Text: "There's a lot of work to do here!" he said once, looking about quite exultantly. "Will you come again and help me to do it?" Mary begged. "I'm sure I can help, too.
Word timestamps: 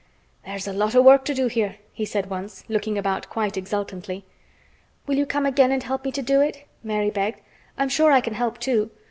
"There's 0.43 0.67
a 0.67 0.73
lot 0.73 0.95
of 0.95 1.03
work 1.03 1.25
to 1.25 1.33
do 1.35 1.45
here!" 1.45 1.75
he 1.93 2.05
said 2.05 2.27
once, 2.31 2.63
looking 2.67 2.97
about 2.97 3.29
quite 3.29 3.55
exultantly. 3.55 4.25
"Will 5.05 5.13
you 5.19 5.27
come 5.27 5.45
again 5.45 5.71
and 5.71 5.83
help 5.83 6.03
me 6.05 6.11
to 6.13 6.23
do 6.23 6.41
it?" 6.41 6.65
Mary 6.83 7.11
begged. 7.11 7.39
"I'm 7.77 7.89
sure 7.89 8.11
I 8.11 8.21
can 8.21 8.33
help, 8.33 8.57
too. 8.59 8.89